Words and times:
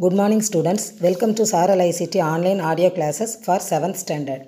Good 0.00 0.14
morning 0.14 0.40
students. 0.40 0.84
Welcome 1.00 1.32
to 1.34 1.44
Saaral 1.50 1.82
ICT 1.84 2.20
online 2.26 2.60
audio 2.60 2.88
classes 2.88 3.32
for 3.42 3.64
seventh 3.66 3.98
standard 3.98 4.44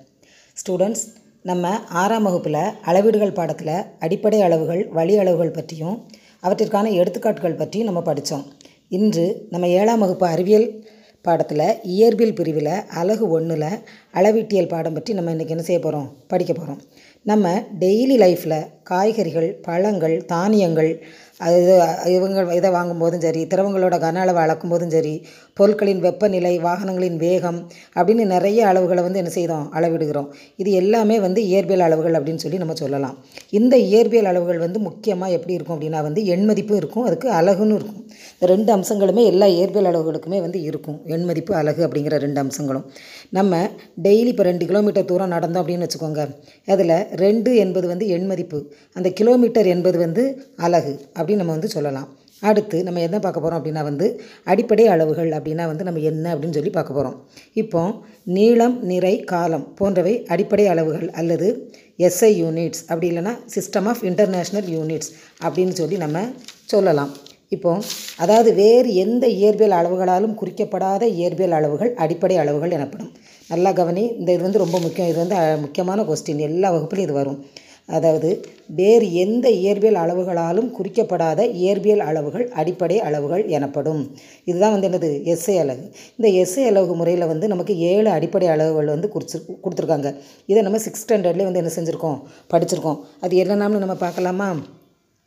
students 0.56 1.02
நம்ம 1.44 1.72
ஆறாம் 1.94 2.22
வகுப்பில் 2.22 2.58
அளவீடுகள் 2.82 3.34
பாடத்தில் 3.34 3.72
அடிப்படை 3.98 4.38
அளவுகள் 4.40 4.82
வழி 4.90 5.16
அளவுகள் 5.16 5.52
பற்றியும் 5.52 5.98
அவற்றிற்கான 6.42 6.92
எடுத்துக்காட்டுகள் 6.94 7.58
பற்றியும் 7.58 7.86
நம்ம 7.86 8.02
படித்தோம் 8.02 8.44
இன்று 8.88 9.26
நம்ம 9.50 9.68
ஏழாம் 9.78 10.04
வகுப்பு 10.04 10.26
அறிவியல் 10.28 10.66
பாடத்தில் 11.24 11.66
இயற்பியல் 11.92 12.34
பிரிவில் 12.34 12.72
அலகு 13.00 13.28
ஒன்றில் 13.30 13.68
அளவீட்டியல் 14.14 14.72
பாடம் 14.72 14.94
பற்றி 14.94 15.14
நம்ம 15.14 15.34
இன்றைக்கி 15.36 15.56
என்ன 15.56 15.66
செய்ய 15.68 15.80
போகிறோம் 15.80 16.08
படிக்க 16.26 16.52
போகிறோம் 16.52 16.80
நம்ம 17.30 17.48
டெய்லி 17.80 18.14
லைஃப்பில் 18.22 18.60
காய்கறிகள் 18.82 19.50
பழங்கள் 19.66 20.14
தானியங்கள் 20.26 20.88
அது 21.46 21.58
இவங்க 22.14 22.54
இதை 22.54 22.70
வாங்கும்போதும் 22.70 23.22
சரி 23.24 23.40
திரவங்களோட 23.44 23.94
கன 24.04 24.20
அளவை 24.24 24.40
அளக்கும் 24.42 24.72
போதும் 24.72 24.90
சரி 24.90 25.12
பொருட்களின் 25.54 26.00
வெப்பநிலை 26.00 26.52
வாகனங்களின் 26.58 27.16
வேகம் 27.16 27.58
அப்படின்னு 27.94 28.24
நிறைய 28.24 28.66
அளவுகளை 28.66 29.02
வந்து 29.02 29.20
என்ன 29.22 29.30
செய்தோம்? 29.30 29.72
அளவிடுகிறோம். 29.74 30.28
இது 30.56 30.72
எல்லாமே 30.72 31.20
வந்து 31.20 31.42
இயற்பியல் 31.42 31.84
அளவுகள் 31.86 32.16
அப்படின்னு 32.18 32.42
சொல்லி 32.44 32.58
நம்ம 32.58 32.74
சொல்லலாம். 32.74 33.16
இந்த 33.50 33.76
இயற்பியல் 33.76 34.30
அளவுகள் 34.32 34.58
வந்து 34.58 34.78
முக்கியமாக 34.78 35.32
எப்படி 35.32 35.52
இருக்கும் 35.52 35.76
அப்படின்னா 35.76 36.02
வந்து 36.02 36.22
எண்மதிப்பும் 36.34 36.80
இருக்கும் 36.82 37.04
அதுக்கு 37.04 37.30
அழகுன்னு 37.40 37.76
இருக்கும். 37.78 38.00
இந்த 38.34 38.46
ரெண்டு 38.54 38.72
அம்சங்களுமே 38.76 39.24
எல்லா 39.24 39.46
இயற்பியல் 39.46 39.90
அளவுகளுக்குமே 39.92 40.40
வந்து 40.40 40.60
இருக்கும். 40.62 41.00
எண்மதிப்பு 41.06 41.54
அழகு 41.54 41.88
அப்படிங்கிற 41.88 42.18
ரெண்டு 42.18 42.40
அம்சங்களும். 42.40 42.86
நம்ம 43.32 43.60
டெய்லி 44.06 44.30
இப்போ 44.32 44.44
ரெண்டு 44.50 44.64
கிலோமீட்டர் 44.70 45.10
தூரம் 45.10 45.34
நடந்தோம் 45.34 45.62
அப்படின்னு 45.62 45.86
வச்சுக்கோங்க. 45.86 46.24
அதில் 46.72 46.96
ரெண்டு 47.24 47.50
என்பது 47.64 47.86
வந்து 47.92 48.06
எண்மதிப்பு 48.16 48.58
அந்த 48.98 49.08
கிலோமீட்டர் 49.20 49.70
என்பது 49.74 49.98
வந்து 50.06 50.24
அலகு 50.66 50.94
அப்படின்னு 51.16 51.42
நம்ம 51.42 51.56
வந்து 51.58 51.74
சொல்லலாம். 51.76 52.10
அடுத்து 52.50 52.76
நம்ம 52.86 53.00
என்ன 53.06 53.16
பார்க்க 53.24 53.42
போகிறோம் 53.42 53.58
அப்படின்னா 53.58 53.82
வந்து 53.88 54.06
அடிப்படை 54.52 54.84
அளவுகள் 54.94 55.30
அப்படின்னா 55.36 55.64
வந்து 55.72 55.84
நம்ம 55.88 56.00
என்ன 56.10 56.26
அப்படின்னு 56.34 56.58
சொல்லி 56.58 56.72
பார்க்க 56.76 56.96
போகிறோம் 56.96 57.16
இப்போ 57.62 57.82
நீளம் 58.36 58.76
நிறை 58.90 59.14
காலம் 59.32 59.66
போன்றவை 59.78 60.14
அடிப்படை 60.34 60.66
அளவுகள் 60.72 61.10
அல்லது 61.20 61.48
எஸ்ஐ 62.08 62.32
யூனிட்ஸ் 62.42 62.82
அப்படி 62.90 63.08
இல்லைன்னா 63.12 63.34
சிஸ்டம் 63.54 63.88
ஆஃப் 63.92 64.02
இன்டர்நேஷ்னல் 64.10 64.70
யூனிட்ஸ் 64.76 65.12
அப்படின்னு 65.44 65.76
சொல்லி 65.80 65.98
நம்ம 66.04 66.24
சொல்லலாம். 66.72 67.12
இப்போ 67.56 67.70
அதாவது 68.24 68.50
வேறு 68.62 68.90
எந்த 69.04 69.24
இயற்பியல் 69.40 69.78
அளவுகளாலும் 69.78 70.38
குறிக்கப்படாத 70.40 71.02
இயற்பியல் 71.18 71.56
அளவுகள் 71.58 71.90
அடிப்படை 72.04 72.36
அளவுகள் 72.42 72.76
எனப்படும். 72.76 73.10
நல்லா 73.50 73.70
கவனி 73.80 74.04
இந்த 74.20 74.28
இது 74.34 74.42
வந்து 74.46 74.62
ரொம்ப 74.64 74.78
முக்கியம் 74.84 75.10
இது 75.10 75.18
வந்து 75.24 75.36
முக்கியமான 75.64 76.02
கொஸ்டின் 76.10 76.46
எல்லா 76.48 76.68
வகுப்புலையும் 76.74 77.08
இது 77.08 77.20
வரும். 77.20 77.38
அதாவது 77.96 78.28
வேறு 78.78 79.06
எந்த 79.22 79.46
இயற்பியல் 79.62 79.98
அளவுகளாலும் 80.02 80.68
குறிக்கப்படாத 80.76 81.40
இயற்பியல் 81.62 82.04
அளவுகள் 82.08 82.44
அடிப்படை 82.60 82.96
அளவுகள் 83.06 83.42
எனப்படும். 83.56 84.02
இதுதான் 84.44 84.74
வந்து 84.74 84.88
என்னது? 84.90 85.10
எஸ்ஐ 85.32 85.56
அலகு. 85.62 85.84
இந்த 86.18 86.28
எஸ்ஐ 86.42 86.64
அலகு 86.70 86.94
முறையில் 87.00 87.30
வந்து 87.32 87.48
நமக்கு 87.48 87.74
ஏழு 87.92 88.08
அடிப்படை 88.16 88.48
அளவுகள் 88.54 88.94
வந்து 88.94 89.10
குறிச்சு 89.14 89.38
கொடுத்துருக்காங்க. 89.64 90.10
இதை 90.52 90.62
நம்ம 90.62 90.80
சிக்ஸ் 90.86 91.02
ஸ்டாண்டர்ட்லேயே 91.04 91.48
வந்து 91.50 91.62
என்ன 91.64 91.72
செஞ்சுருக்கோம்? 91.78 92.20
படிச்சிருக்கோம். 92.54 93.00
அது 93.20 93.36
என்னென்னு 93.44 93.84
நம்ம 93.84 93.96
பார்க்கலாமா? 94.06 94.48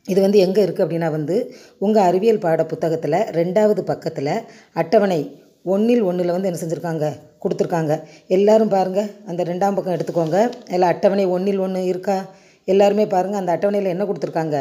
இது 0.08 0.20
வந்து 0.20 0.38
எங்கே 0.38 0.60
இருக்குது 0.64 0.84
அப்படின்னா 0.84 1.10
வந்து 1.10 1.36
உங்கள் 1.78 2.06
அறிவியல் 2.08 2.44
பாட 2.44 2.64
புத்தகத்தில் 2.64 3.18
ரெண்டாவது 3.38 3.80
பக்கத்தில் 3.80 4.32
அட்டவணை 4.72 5.20
ஒன்றில் 5.74 6.02
ஒன்றில் 6.02 6.34
வந்து 6.34 6.48
என்ன 6.48 6.58
செஞ்சுருக்காங்க? 6.62 7.06
கொடுத்துருக்காங்க. 7.42 7.92
எல்லோரும் 8.36 8.74
பாருங்கள் 8.74 9.08
அந்த 9.26 9.42
ரெண்டாம் 9.44 9.76
பக்கம் 9.76 9.96
எடுத்துக்கோங்க. 9.96 10.38
எல்லாம் 10.68 10.92
அட்டவணை 10.94 11.24
ஒன்றில் 11.26 11.58
ஒன்று 11.58 11.80
இருக்கா? 11.86 12.18
எல்லாருமே 12.64 13.06
பாருங்கள் 13.06 13.40
அந்த 13.40 13.52
அட்டவணையில் 13.54 13.92
என்ன 13.94 14.04
கொடுத்துருக்காங்க? 14.04 14.58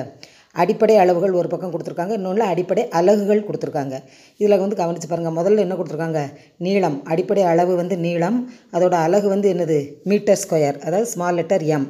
அடிப்படை 0.56 0.96
அளவுகள் 0.96 1.38
ஒரு 1.40 1.48
பக்கம் 1.48 1.72
கொடுத்துருக்காங்க 1.74 2.14
இன்னொன்று 2.20 2.44
அடிப்படை 2.44 2.84
அலகுகள் 3.00 3.46
கொடுத்துருக்காங்க. 3.48 3.96
இதில் 4.38 4.62
வந்து 4.64 4.80
கவனித்து 4.82 5.08
பாருங்கள் 5.08 5.38
முதல்ல 5.40 5.64
என்ன 5.66 5.76
கொடுத்துருக்காங்க? 5.76 6.22
நீளம். 6.58 6.98
அடிப்படை 7.04 7.44
அளவு 7.44 7.76
வந்து 7.76 7.98
நீளம். 7.98 8.38
அதோட 8.76 8.96
அலகு 9.08 9.28
வந்து 9.28 9.50
என்னது? 9.54 9.80
Metre 10.04 10.42
square. 10.44 10.80
அதாவது 10.88 11.10
ஸ்மால் 11.14 11.38
லெட்டர் 11.42 11.66
எம் 11.78 11.88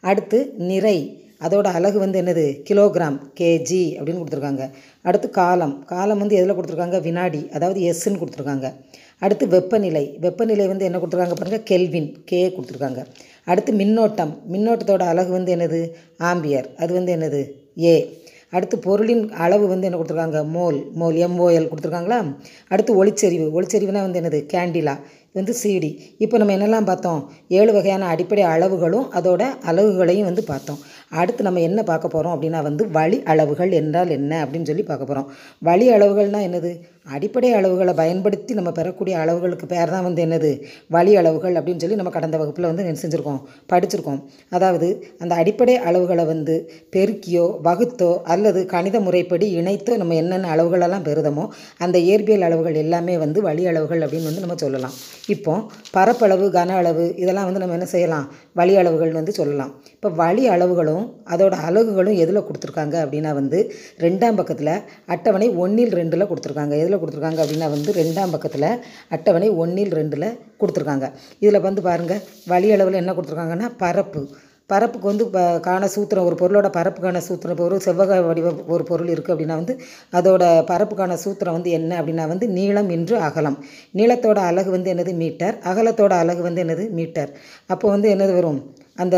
அடுத்து 0.00 0.40
நிறை. 0.70 0.98
அதோட 1.40 1.64
அலகு 1.64 1.98
வந்து 1.98 2.22
என்னது? 2.22 2.72
கிலோகிராம் 2.72 3.18
கேஜி 3.40 3.82
அப்படின்னு 3.98 4.22
கொடுத்துருக்காங்க. 4.22 4.70
அடுத்து 5.02 5.30
காலம். 5.30 5.84
காலம் 5.84 6.18
வந்து 6.18 6.36
எதில் 6.36 6.52
கொடுத்துருக்காங்க? 6.52 7.00
வினாடி 7.00 7.48
அதாவது 7.52 7.80
எஸ்ன்னு 7.80 8.22
கொடுத்துருக்காங்க. 8.22 8.72
அடுத்து 9.18 9.46
வெப்பநிலை. 9.46 10.18
வெப்பநிலை 10.18 10.66
வந்து 10.66 10.84
என்ன 10.84 10.98
கொடுத்துருக்காங்க 10.98 11.34
பாருங்கள் 11.34 11.62
கெல்வின் 11.62 12.24
கே 12.24 12.48
கொடுத்துருக்காங்க. 12.48 13.04
அடுத்து 13.44 13.72
மின்னோட்டம். 13.72 14.36
மின்னோட்டத்தோட 14.52 15.02
அலகு 15.02 15.30
வந்து 15.30 15.56
என்னது? 15.56 15.90
ஆம்பியர். 16.18 16.74
அது 16.76 16.94
வந்து 16.94 17.16
என்னது? 17.16 17.50
ஏ 17.82 18.24
அடுத்து 18.50 18.78
பொருளின் 18.78 19.32
அளவு 19.32 19.66
வந்து 19.66 19.86
என்ன 19.86 19.98
கொடுத்துருக்காங்க? 19.98 20.48
மோல். 20.48 20.84
மோல் 21.00 21.16
எம்ஓஎல் 21.16 21.68
கொடுத்துருக்காங்களா? 21.68 22.36
அடுத்து 22.68 23.04
ஒளிச்செறிவு. 23.04 23.60
ஒளிச்செறிவுனா 23.60 24.10
வந்து 24.10 24.20
என்னது? 24.20 24.54
கேண்டிலா. 24.54 24.98
இது 25.30 25.38
வந்து 25.40 25.54
சிடி 25.60 25.90
இப்போ 26.24 26.36
நம்ம 26.40 26.52
என்னெல்லாம் 26.56 26.88
பார்த்தோம்? 26.90 27.20
ஏழு 27.58 27.70
வகையான 27.76 28.06
அடிப்படை 28.12 28.44
அளவுகளும் 28.54 29.06
அதோட 29.18 29.42
அளவுகளையும் 29.70 30.28
வந்து 30.30 30.42
பார்த்தோம். 30.50 30.78
அடுத்து 31.20 31.46
நம்ம 31.46 31.60
என்ன 31.68 31.80
பார்க்க 31.90 32.14
போகிறோம் 32.14 32.34
அப்படின்னா 32.34 32.60
வந்து 32.68 32.84
வழி 32.98 33.18
அளவுகள் 33.32 33.72
என்றால் 33.80 34.12
என்ன 34.18 34.32
அப்படின்னு 34.44 34.68
சொல்லி 34.70 34.84
பார்க்க 34.90 35.10
போகிறோம் 35.10 35.28
வழி 35.68 35.88
அளவுகள்னால் 35.96 36.46
என்னது? 36.48 36.70
அடிப்படை 37.16 37.50
அளவுகளை 37.58 37.92
பயன்படுத்தி 38.00 38.52
நம்ம 38.58 38.70
பெறக்கூடிய 38.78 39.14
அளவுகளுக்கு 39.24 39.66
பேர் 39.72 39.92
தான் 39.94 40.06
வந்து 40.06 40.20
என்னது? 40.26 40.50
வழி 40.94 41.12
அளவுகள் 41.20 41.58
அப்படின்னு 41.58 41.82
சொல்லி 41.82 41.98
நம்ம 42.00 42.12
கடந்த 42.16 42.36
வகுப்பில் 42.40 42.68
வந்து 42.68 42.84
என்ன 42.84 43.00
செஞ்சுருக்கோம்? 43.02 43.38
படிச்சிருக்கோம். 43.72 44.18
அதாவது 44.56 44.88
அந்த 45.22 45.32
அடிப்படை 45.42 45.76
அளவுகளை 45.90 46.24
வந்து 46.32 46.56
பெருக்கியோ 46.96 47.44
வகுத்தோ 47.68 48.10
அல்லது 48.34 48.62
கணித 48.74 48.96
முறைப்படி 49.06 49.48
இணைத்தோ 49.60 49.94
நம்ம 50.02 50.16
என்னென்ன 50.22 50.50
அளவுகளெல்லாம் 50.54 51.06
பெறுதமோ 51.10 51.44
அந்த 51.86 51.96
இயற்பியல் 52.08 52.46
அளவுகள் 52.48 52.80
எல்லாமே 52.84 53.16
வந்து 53.24 53.38
வழி 53.48 53.64
அளவுகள் 53.72 54.04
அப்படின்னு 54.06 54.30
வந்து 54.30 54.44
நம்ம 54.46 54.58
சொல்லலாம். 54.64 54.96
இப்போ 55.34 55.52
பரப்பளவு 55.94 56.46
கன 56.56 56.74
அளவு 56.80 57.04
இதெல்லாம் 57.22 57.46
வந்து 57.48 57.62
நம்ம 57.62 57.76
என்ன 57.78 57.88
செய்யலாம்? 57.92 58.26
வழி 58.58 58.74
அளவுகள்னு 58.80 59.20
வந்து 59.20 59.34
சொல்லலாம். 59.38 59.72
இப்போ 59.96 60.08
வழி 60.20 60.44
அளவுகளும் 60.54 61.04
அதோட 61.34 61.54
அலகுகளும் 61.68 62.18
எதில் 62.24 62.44
கொடுத்துருக்காங்க 62.48 62.96
அப்படின்னா 63.04 63.32
வந்து 63.40 63.58
ரெண்டாம் 64.04 64.38
பக்கத்தில் 64.40 64.72
அட்டவணை 65.14 65.48
ஒன்றில் 65.64 65.94
ரெண்டில் 66.00 66.28
கொடுத்துருக்காங்க. 66.30 66.74
எதில் 66.82 67.00
கொடுத்துருக்காங்க 67.02 67.42
அப்படின்னா 67.44 67.70
வந்து 67.76 67.92
ரெண்டாம் 68.00 68.34
பக்கத்தில் 68.36 68.70
அட்டவணை 69.16 69.50
ஒன்றில் 69.64 69.94
ரெண்டில் 70.00 70.28
கொடுத்துருக்காங்க. 70.60 71.08
இதில் 71.44 71.64
வந்து 71.68 71.82
பாருங்கள் 71.88 72.22
வழி 72.54 72.70
அளவில் 72.76 73.02
என்ன 73.02 73.14
கொடுத்துருக்காங்கன்னா 73.18 73.70
பரப்பு. 73.84 74.22
பரப்புக்கு 74.70 75.06
வந்து 75.06 75.24
காண 75.60 75.88
சூத்திரம் 75.94 76.26
ஒரு 76.28 76.36
பொருளோட 76.40 76.68
பரப்புக்கான 76.76 77.20
சூத்திரம் 77.28 77.54
இப்போ 77.54 77.64
ஒரு 77.64 77.76
செவ்வக 77.84 78.16
வடிவ 78.28 78.52
ஒரு 78.66 78.84
பொருள் 78.84 79.10
இருக்குது 79.14 79.34
அப்படின்னா 79.34 79.56
வந்து 79.60 79.74
அதோட 80.12 80.44
பரப்புக்கான 80.70 81.18
சூத்திரம் 81.24 81.56
வந்து 81.58 81.70
என்ன 81.70 81.92
அப்படின்னா 82.00 82.24
வந்து 82.32 82.48
நீளம் 82.48 82.90
இன்று 82.90 83.16
அகலம். 83.28 83.58
நீளத்தோட 83.94 84.38
அலகு 84.50 84.70
வந்து 84.70 84.92
என்னது? 84.94 85.14
மீட்டர். 85.14 85.56
அகலத்தோட 85.70 86.14
அலகு 86.22 86.42
வந்து 86.42 86.64
என்னது? 86.64 86.86
மீட்டர். 86.90 87.30
அப்போ 87.66 87.86
வந்து 87.88 88.10
என்னது 88.14 88.34
வரும்? 88.34 88.60
அந்த 88.96 89.16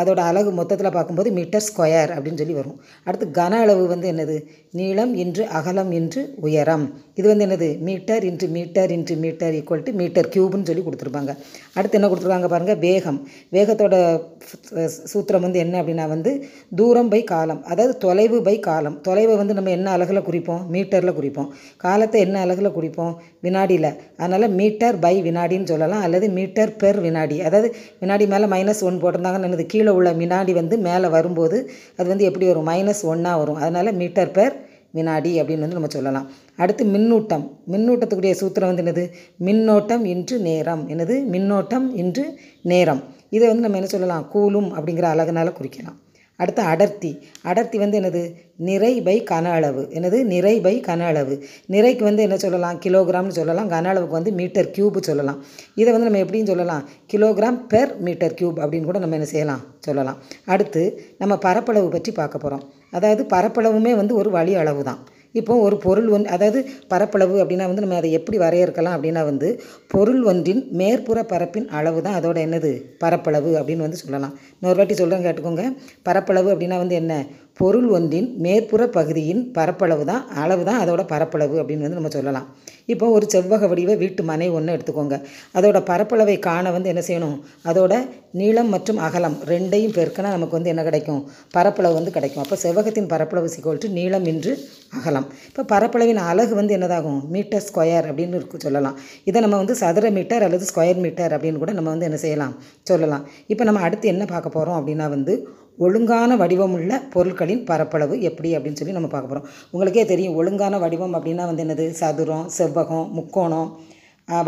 அதோட 0.00 0.20
அலகு 0.30 0.50
மொத்தத்தில் 0.50 0.94
பார்க்கும்போது 0.94 1.30
மீட்டர் 1.30 1.64
ஸ்கொயர் 1.68 2.10
அப்படின்னு 2.14 2.40
சொல்லி 2.42 2.54
வரும். 2.54 2.76
அடுத்து 3.04 3.26
கன 3.42 3.58
அளவு 3.64 3.86
வந்து 3.86 4.06
என்னது? 4.12 4.36
நீளம் 4.70 5.14
இன்று 5.14 5.46
அகலம் 5.46 5.90
இன்று 5.92 6.34
உயரம். 6.40 6.84
இது 7.14 7.26
வந்து 7.28 7.46
என்னது? 7.46 7.68
Metre 7.78 8.24
into 8.24 8.46
metre 8.48 8.90
into 8.90 9.14
metre 9.16 9.54
equal 9.58 9.82
to 9.82 9.92
metre 9.92 10.28
க்யூப்னு 10.34 10.68
சொல்லி 10.68 10.84
கொடுத்துருப்பாங்க. 10.86 11.32
அடுத்து 11.74 11.98
என்ன 11.98 12.08
கொடுத்துருக்காங்க 12.08 12.48
பாருங்கள் 12.48 12.78
வேகம். 12.78 13.18
வேகத்தோட 13.52 13.96
சூத்திரம் 15.12 15.44
வந்து 15.46 15.58
என்ன 15.58 15.82
அப்படின்னா 15.82 16.06
வந்து 16.08 16.32
தூரம் 16.74 17.08
பை 17.08 17.24
காலம். 17.24 17.64
அதாவது 17.64 17.96
தொலைவு 17.96 18.42
பை 18.42 18.56
காலம். 18.60 18.96
தொலைவை 19.08 19.36
வந்து 19.36 19.54
நம்ம 19.54 19.70
என்ன 19.70 19.90
அழகில் 19.90 20.22
குறிப்போம்? 20.22 20.62
மீட்டரில் 20.72 21.16
குறிப்போம். 21.20 21.54
காலத்தை 21.76 22.20
என்ன 22.20 22.40
அழகில் 22.40 22.72
குறிப்போம்? 22.72 23.14
வினாடியில். 23.40 23.90
அதனால் 24.16 24.50
மீட்டர் 24.50 24.98
பை 24.98 25.14
வினாடின்னு 25.22 25.70
சொல்லலாம். 25.74 26.02
அல்லது 26.02 26.28
மீட்டர் 26.28 26.76
பெர் 26.76 27.00
வினாடி. 27.00 27.40
அதாவது 27.40 27.74
வினாடி 28.00 28.26
மேலே 28.26 28.46
மைனஸ் 28.46 28.82
ஒன் 28.82 29.00
போட்டிருந்தாங்கன்னு 29.12 29.50
என்னது 29.50 29.66
கீழே 29.66 29.88
உள்ள 29.88 30.12
வினாடி 30.12 30.52
வந்து 30.52 30.78
மேலே 30.78 31.06
வரும்போது 31.06 31.70
அது 31.96 32.08
வந்து 32.08 32.24
எப்படி 32.24 32.46
வரும்? 32.46 32.66
மைனஸ் 32.66 33.02
ஒன்னாக 33.02 33.38
வரும். 33.38 33.54
அதனால் 33.54 33.94
மீட்டர் 33.94 34.30
பெர் 34.30 34.52
வினாடி 34.90 35.40
அப்படின்னு 35.40 35.58
வந்து 35.58 35.78
நம்ம 35.78 35.86
சொல்லலாம். 35.88 36.30
அடுத்து 36.56 36.84
மின்னூட்டம். 36.84 37.50
மின்னூட்டத்துக்குரிய 37.70 38.34
சூத்திரம் 38.40 38.74
வந்து 38.74 38.82
என்னது? 38.82 39.10
மின்னோட்டம் 39.44 40.04
இன்று 40.04 40.38
நேரம். 40.38 40.88
என்னது? 40.88 41.24
மின்னோட்டம் 41.32 41.94
இன்று 41.94 42.38
நேரம். 42.62 43.04
இதை 43.30 43.46
வந்து 43.46 43.62
நம்ம 43.62 43.76
என்ன 43.76 43.88
சொல்லலாம்? 43.88 44.28
கூலும் 44.28 44.76
அப்படிங்கிற 44.76 45.06
அழகுனால 45.14 45.52
குறிக்கலாம். 45.60 46.11
அடுத்து 46.42 46.62
அடர்த்தி. 46.72 47.10
அடர்த்தி 47.42 47.78
வந்து 47.78 47.98
என்னது? 48.00 48.22
நிறை 48.68 48.92
பை 49.06 49.16
கன 49.30 49.44
அளவு. 49.58 49.82
என்னது? 49.94 50.18
நிறை 50.24 50.54
பை 50.60 50.74
கன 50.80 51.00
அளவு. 51.10 51.34
நிறைக்கு 51.68 52.02
வந்து 52.02 52.22
என்ன 52.22 52.36
சொல்லலாம்? 52.36 52.80
கிலோகிராம்னு 52.86 53.36
சொல்லலாம். 53.38 53.70
கன 53.70 53.84
அளவுக்கு 53.84 54.18
வந்து 54.18 54.32
மீட்டர் 54.32 54.70
க்யூப் 54.76 55.02
சொல்லலாம். 55.02 55.40
இதை 55.74 55.92
வந்து 55.92 56.08
நம்ம 56.08 56.24
எப்படின்னு 56.24 56.50
சொல்லலாம்? 56.52 56.84
கிலோகிராம் 57.12 57.60
பெர் 57.74 57.92
மீட்டர் 57.98 58.36
க்யூப் 58.40 58.58
அப்படின்னு 58.62 58.88
கூட 58.90 58.98
நம்ம 58.98 59.14
என்ன 59.14 59.26
செய்யலாம்? 59.26 59.62
சொல்லலாம். 59.78 60.18
அடுத்து 60.46 60.82
நம்ம 61.18 61.36
பரப்பளவு 61.38 61.88
பற்றி 61.88 62.12
பார்க்க 62.12 62.38
போகிறோம் 62.38 62.68
அதாவது 62.90 63.22
பரப்பளவுமே 63.36 63.92
வந்து 63.96 64.14
ஒரு 64.14 64.30
வழி 64.30 64.54
அளவு 64.54 64.82
தான் 64.82 64.98
இப்போ 65.34 65.54
ஒரு 65.56 65.76
பொருள் 65.76 66.08
ஒன் 66.08 66.24
அதாவது 66.26 66.58
பரப்பளவு 66.88 67.36
அப்படின்னா 67.42 67.66
வந்து 67.66 67.80
நம்ம 67.80 67.96
அதை 67.96 68.12
எப்படி 68.12 68.38
வரையறுக்கலாம் 68.38 68.96
அப்படின்னா 68.96 69.24
வந்து 69.24 69.48
பொருள் 69.88 70.22
ஒன்றின் 70.22 70.62
மேற்புற 70.78 71.18
பரப்பின் 71.22 71.68
அளவு 71.68 72.02
தான் 72.02 72.18
அதோட 72.20 72.38
என்னது? 72.46 72.72
பரப்பளவு 72.98 73.50
அப்படின்னு 73.58 73.86
வந்து 73.86 73.96
சொல்லலாம். 73.96 74.34
இன்னொரு 74.60 74.76
வாட்டி 74.76 74.94
சொல்கிறேன் 74.94 75.24
கேட்டுக்கோங்க. 75.24 75.64
பரப்பளவு 76.02 76.50
அப்படின்னா 76.54 76.76
வந்து 76.76 76.94
என்ன? 76.94 77.12
பொருள் 77.60 77.88
ஒன்றின் 77.96 78.28
மேற்புற 78.44 78.82
பகுதியின் 78.96 79.40
பரப்பளவு 79.56 80.04
தான் 80.10 80.22
அளவு 80.42 80.62
தான் 80.68 80.80
அதோட 80.82 81.02
பரப்பளவு 81.10 81.56
அப்படின்னு 81.62 81.84
வந்து 81.86 81.98
நம்ம 82.00 82.12
சொல்லலாம். 82.14 82.46
இப்போ 82.92 83.06
ஒரு 83.16 83.26
செவ்வக 83.32 83.66
வடிவ 83.70 83.94
வீட்டு 84.00 84.22
மனை 84.30 84.46
ஒன்று 84.58 84.74
எடுத்துக்கோங்க. 84.76 85.16
அதோட 85.58 85.78
பரப்பளவை 85.90 86.34
காண 86.46 86.64
வந்து 86.76 86.90
என்ன 86.92 87.02
செய்யணும்? 87.08 87.36
அதோட 87.70 87.92
நீளம் 88.40 88.70
மற்றும் 88.74 89.00
அகலம் 89.06 89.36
ரெண்டையும் 89.50 89.94
பெருக்கினா 89.98 90.30
நமக்கு 90.36 90.56
வந்து 90.58 90.72
என்ன 90.72 90.82
கிடைக்கும்? 90.88 91.22
பரப்பளவு 91.56 91.94
வந்து 91.98 92.14
கிடைக்கும். 92.16 92.42
அப்போ 92.44 92.56
செவ்வகத்தின் 92.64 93.10
பரப்பளவு 93.12 93.52
சிக்கோல்ட்டு 93.54 93.90
நீளம் 93.98 94.26
இன்று 94.32 94.54
அகலம். 94.98 95.26
இப்போ 95.50 95.64
பரப்பளவின் 95.74 96.22
அலகு 96.30 96.54
வந்து 96.60 96.76
என்னதாகும்? 96.78 97.20
மீட்டர் 97.36 97.66
ஸ்கொயர் 97.68 98.08
அப்படின்னு 98.10 98.38
இருக்கு 98.40 98.64
சொல்லலாம். 98.66 98.98
இதை 99.30 99.40
நம்ம 99.46 99.58
வந்து 99.62 99.76
சதுர 99.82 100.10
மீட்டர் 100.18 100.46
அல்லது 100.48 100.66
ஸ்கொயர் 100.72 101.02
மீட்டர் 101.06 101.34
அப்படின்னு 101.38 101.62
கூட 101.64 101.74
நம்ம 101.80 101.90
வந்து 101.94 102.08
என்ன 102.10 102.20
செய்யலாம்? 102.26 102.56
சொல்லலாம். 102.92 103.26
இப்போ 103.54 103.66
நம்ம 103.70 103.82
அடுத்து 103.88 104.08
என்ன 104.14 104.24
பார்க்க 104.34 104.56
போகிறோம் 104.58 104.78
அப்படின்னா 104.80 105.08
வந்து 105.16 105.34
ஒழுங்கான 105.78 106.36
வடிவமுள்ள 106.36 106.92
பொருட்களின் 107.10 107.64
பரப்பளவு 107.64 108.14
எப்படி 108.20 108.56
அப்படின்னு 108.56 108.80
சொல்லி 108.80 108.92
நம்ம 108.92 109.08
பார்க்க 109.08 109.30
போகிறோம் 109.30 109.48
உங்களுக்கே 109.70 110.04
தெரியும் 110.04 110.34
ஒழுங்கான 110.34 110.78
வடிவம் 110.78 111.14
அப்படின்னா 111.14 111.44
வந்து 111.50 111.64
என்னது? 111.64 111.86
சதுரம் 112.00 112.46
செவ்வகம் 112.58 113.08
முக்கோணம் 113.10 113.70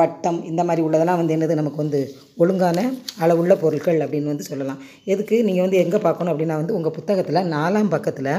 வட்டம் 0.00 0.44
இந்த 0.44 0.64
மாதிரி 0.64 0.82
உள்ளதெல்லாம் 0.86 1.20
வந்து 1.20 1.36
என்னது? 1.36 1.54
நமக்கு 1.54 1.76
வந்து 1.76 2.00
ஒழுங்கான 2.36 2.84
அளவுள்ள 3.18 3.54
பொருட்கள் 3.56 3.98
அப்படின்னு 4.00 4.32
வந்து 4.32 4.48
சொல்லலாம். 4.50 4.78
எதுக்கு? 5.04 5.36
நீங்கள் 5.44 5.62
வந்து 5.62 5.80
எங்கே 5.84 5.98
பார்க்கணும் 5.98 6.32
அப்படின்னா 6.34 6.56
வந்து 6.60 6.74
உங்கள் 6.74 6.96
புத்தகத்தில் 6.98 7.48
நாலாம் 7.56 7.90
பக்கத்தில் 7.96 8.32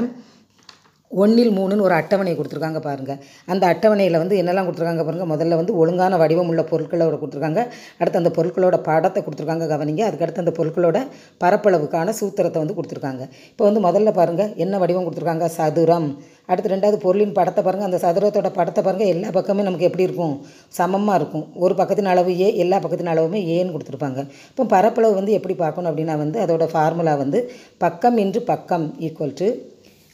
ஒன்றில் 1.10 1.52
மூணுன்னு 1.56 1.84
ஒரு 1.86 1.94
அட்டவணை 1.98 2.32
கொடுத்துருக்காங்க 2.36 2.80
பாருங்கள் 2.86 3.18
அந்த 3.52 3.64
அட்டவணையில் 3.72 4.18
வந்து 4.22 4.38
என்னெல்லாம் 4.40 4.66
கொடுத்துருக்காங்க 4.66 5.04
பாருங்கள் 5.06 5.30
முதல்ல 5.32 5.56
வந்து 5.60 5.74
ஒழுங்கான 5.80 6.16
வடிவம் 6.22 6.50
உள்ள 6.52 6.62
பொருட்களோட 6.70 7.16
கொடுத்துருக்காங்க. 7.20 7.62
அடுத்து 8.00 8.20
அந்த 8.22 8.32
பொருட்களோட 8.38 8.76
படத்தை 8.88 9.20
கொடுத்துருக்காங்க 9.26 9.66
கவனிங்க. 9.74 10.02
அதுக்கடுத்து 10.08 10.42
அந்த 10.44 10.54
பொருட்களோட 10.58 11.00
பரப்பளவுக்கான 11.42 12.14
சூத்திரத்தை 12.20 12.60
வந்து 12.62 12.76
கொடுத்துருக்காங்க. 12.78 13.22
இப்போ 13.52 13.64
வந்து 13.68 13.82
முதல்ல 13.88 14.12
பாருங்கள் 14.18 14.50
என்ன 14.64 14.78
வடிவம் 14.82 15.06
கொடுத்துருக்காங்க? 15.06 15.48
சதுரம். 15.58 16.08
அடுத்து 16.50 16.72
ரெண்டாவது 16.74 16.98
பொருளின் 17.04 17.36
படத்தை 17.38 17.62
பாருங்கள் 17.66 17.88
அந்த 17.90 18.00
சதுரத்தோட 18.06 18.50
படத்தை 18.58 18.82
பாருங்கள் 18.86 19.12
எல்லா 19.14 19.30
பக்கமே 19.38 19.62
நமக்கு 19.68 19.88
எப்படி 19.88 20.06
இருக்கும்? 20.08 20.34
சமமாக 20.78 21.18
இருக்கும். 21.20 21.46
ஒரு 21.64 21.76
பக்கத்தின் 21.80 22.10
அளவு 22.14 22.34
ஏ 22.44 22.50
எல்லா 22.64 22.78
பக்கத்தின் 22.84 23.12
அளவுமே 23.14 23.40
ஏன்னு 23.54 23.74
கொடுத்துருப்பாங்க. 23.76 24.20
இப்போ 24.50 24.66
பரப்பளவு 24.74 25.14
வந்து 25.20 25.32
எப்படி 25.38 25.56
பார்க்கணும் 25.64 25.90
அப்படின்னா 25.92 26.16
வந்து 26.24 26.40
அதோட 26.44 26.66
ஃபார்முலா 26.74 27.16
வந்து 27.24 27.40
பக்கம் 27.86 28.18
இன்று 28.24 28.42
பக்கம் 28.52 28.86
ஈக்குவல் 29.08 29.34
டு 29.42 29.48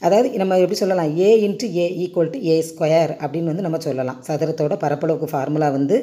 அதாவது 0.05 0.27
நம்ம 0.41 0.57
எப்படி 0.63 0.77
சொல்லலாம்? 0.79 1.11
A 1.25 1.29
into 1.45 1.67
A 1.81 1.85
equal 2.03 2.31
to 2.33 2.39
A 2.51 2.55
square 2.69 3.11
அப்படின்னு 3.23 3.49
வந்து 3.51 3.65
நம்ம 3.65 3.77
சொல்லலாம். 3.85 4.17
சதுரத்தோட 4.27 4.75
பரப்பளவுக்கு 4.83 5.27
ஃபார்முலா 5.33 5.67
வந்து 5.77 5.97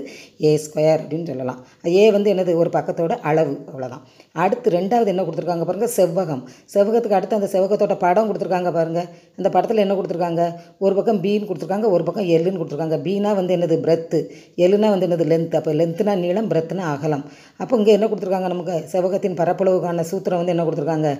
ஏ 0.47 0.52
ஸ்கொயர் 0.64 1.00
அப்படின்னு 1.02 1.29
சொல்லலாம். 1.31 1.58
ஏ 2.00 2.05
வந்து 2.17 2.29
என்னது? 2.35 2.52
ஒரு 2.62 2.70
பக்கத்தோட 2.76 3.12
அளவு. 3.31 3.55
அவ்வளோதான் 3.70 4.05
அடுத்து 4.44 4.70
ரெண்டாவது 4.79 5.12
என்ன 5.14 5.25
கொடுத்துருக்காங்க 5.26 5.67
பாருங்கள் 5.70 5.93
செவ்வகம். 5.99 6.43
செவ்வகத்துக்கு 6.75 7.19
அடுத்து 7.19 7.38
அந்த 7.38 7.50
செவ்வகத்தோட 7.55 7.97
படம் 8.05 8.29
கொடுத்துருக்காங்க 8.31 8.73
பாருங்கள் 8.79 9.08
அந்த 9.38 9.49
படத்தில் 9.56 9.85
என்ன 9.85 9.97
கொடுத்துருக்காங்க? 10.00 10.43
ஒரு 10.85 10.94
பக்கம் 11.00 11.20
பீன்னு 11.26 11.49
கொடுத்துருக்காங்க 11.50 11.88
ஒரு 11.96 12.05
பக்கம் 12.08 12.29
எல்லுன்னு 12.37 12.61
கொடுத்துருக்காங்க. 12.61 13.00
பீனா 13.08 13.32
வந்து 13.41 13.55
என்னது? 13.58 13.79
பிரெத்து 13.87 14.20
எல்லுனா 14.67 14.91
வந்து 14.96 15.08
என்னது? 15.11 15.26
லென்த் 15.35 15.56
அப்போ 15.61 15.73
லென்த்னா 15.82 16.14
நீளம் 16.25 16.50
பிரெத்துனா 16.55 16.87
அகலம். 16.96 17.25
அப்போ 17.62 17.75
இங்கே 17.81 17.94
என்ன 17.99 18.08
கொடுத்துருக்காங்க 18.11 18.50
நமக்கு? 18.56 18.76
செவ்வகத்தின் 18.94 19.41
பரப்பளவுக்கான 19.43 20.05
சூத்திரம் 20.12 20.43
வந்து 20.43 20.55
என்ன 20.56 20.64
கொடுத்துருக்காங்க? 20.67 21.11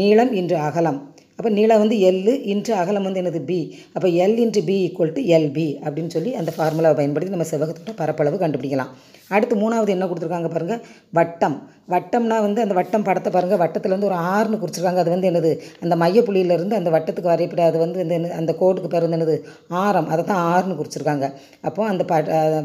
நீளம் 0.00 0.32
இன்று 0.42 0.58
அகலம். 0.68 1.00
அப்போ 1.36 1.50
நீளம் 1.50 1.82
வந்து 1.82 1.96
எல் 2.08 2.24
இன்ட்டு 2.52 2.72
அகலம் 2.80 3.06
வந்து 3.08 3.20
எனது 3.22 3.40
பி 3.40 3.58
அப்போ 3.92 4.08
L 4.24 4.38
into 4.44 4.62
B 4.64 4.74
equal 4.86 5.12
to 5.16 5.22
LB 5.36 5.68
அப்படின்னு 5.84 6.12
சொல்லி 6.16 6.32
அந்த 6.40 6.52
ஃபார்முலாவை 6.56 6.96
பயன்படுத்தி 7.00 7.34
நம்ம 7.36 7.48
செவ்வகத்தோட 7.52 7.94
பரப்பளவு 7.96 8.38
கண்டுபிடிக்கலாம். 8.42 8.90
அடுத்து 9.28 9.56
மூணாவது 9.62 9.88
என்ன 9.88 10.06
கொடுத்துருக்காங்க 10.06 10.50
பாருங்கள் 10.54 10.82
வட்டம். 11.18 11.56
வட்டம்னா 11.94 12.36
வந்து 12.46 12.60
அந்த 12.64 12.74
வட்டம் 12.78 13.06
படத்தை 13.08 13.30
பாருங்கள் 13.34 13.60
வட்டத்தில் 13.62 13.94
வந்து 13.94 14.08
ஒரு 14.10 14.18
ஆறுன்னு 14.34 14.60
குறிச்சிருக்காங்க. 14.62 15.02
அது 15.04 15.12
வந்து 15.14 15.28
என்னது? 15.30 15.52
அந்த 15.84 15.94
மையப்புள்ளியிலேருந்து 16.02 16.78
அந்த 16.80 16.90
வட்டத்துக்கு 16.96 17.32
வரையப்பட 17.32 17.64
அது 17.70 17.78
வந்து 17.84 18.00
இந்த 18.04 18.16
அந்த 18.40 18.54
கோடுக்கு 18.60 18.90
பேர் 18.94 19.06
வந்து 19.06 19.18
என்னது? 19.18 19.36
ஆரம். 19.84 20.08
அதை 20.14 20.24
தான் 20.32 20.42
ஆறுன்னு 20.52 20.78
குறிச்சிருக்காங்க. 20.80 21.28
அப்போ 21.70 21.84
அந்த 21.92 22.04
ப 22.12 22.16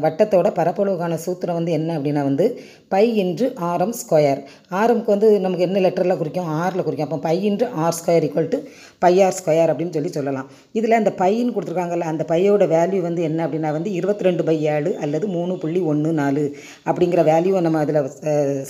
வட்டத்தோட 0.06 0.50
பரப்பளவுக்கான 0.60 1.18
சூத்திரம் 1.26 1.58
வந்து 1.60 1.72
என்ன 1.78 1.90
அப்படின்னா 1.98 2.24
வந்து 2.30 2.46
பை 2.94 3.04
இன்று 3.24 3.46
ஆரம் 3.70 3.94
ஸ்கொயர். 4.00 4.40
ஆரம்க்கு 4.80 5.10
வந்து 5.14 5.28
நமக்கு 5.46 5.66
என்ன 5.68 5.80
லெட்டரில் 5.86 6.18
குறிக்கும்? 6.22 6.50
ஆறில் 6.62 6.84
குறிக்கும். 6.86 7.08
அப்போ 7.08 7.20
pi 7.28 7.36
into 7.50 7.68
R 7.84 7.96
square 8.00 8.26
equal 8.28 8.50
to 8.54 8.60
pi 9.04 9.14
R 9.24 9.36
square 9.38 9.70
அப்படின்னு 9.72 9.96
சொல்லி 9.96 10.10
சொல்லலாம். 10.18 10.48
இதில் 10.78 10.98
அந்த 11.00 11.12
பையின்னு 11.22 11.54
கொடுத்துருக்காங்கல்ல 11.56 12.10
அந்த 12.12 12.24
பையோட 12.32 12.64
வேல்யூ 12.76 13.00
வந்து 13.08 13.22
என்ன 13.28 13.40
அப்படின்னா 13.46 13.70
வந்து 13.78 13.90
இருபத்தி 13.98 14.26
ரெண்டு 14.28 14.42
பை 14.48 14.56
ஏழு 14.74 14.90
அல்லது 15.04 15.26
மூணு 15.36 15.54
புள்ளி 15.62 15.80
ஒன்று 15.92 16.12
நாலு 16.20 16.44
அப்படிங்கிற 16.90 17.22
வேல்யூவை 17.30 17.60
நம்ம 17.66 17.80
அதில் 17.84 18.00